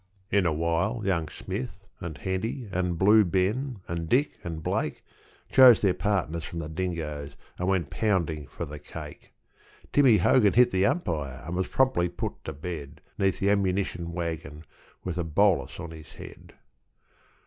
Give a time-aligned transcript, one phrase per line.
[0.31, 5.03] In a while young Smith, and Henty, and Blue Ben, and Dick, and Blake,
[5.51, 9.31] Chose their partners from The Dingoes, and went pounding for the cake.
[9.93, 14.65] Timmy Hogan hit the umpire, and was promptly put to bed 'Neath the ammunition waggon,
[15.03, 16.53] with a bolus on his head.